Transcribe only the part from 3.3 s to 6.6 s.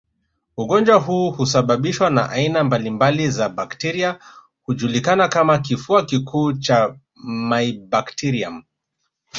za bakteria hujulikana kama kifua kikuu